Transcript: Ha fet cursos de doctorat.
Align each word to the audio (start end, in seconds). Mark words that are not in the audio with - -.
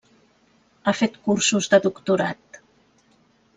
Ha 0.85 0.93
fet 1.01 1.19
cursos 1.27 1.69
de 1.75 1.81
doctorat. 1.85 2.61